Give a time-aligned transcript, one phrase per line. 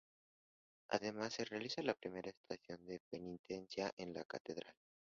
[0.89, 4.73] Además, se realiza la primera estación de penitencia en la Catedral.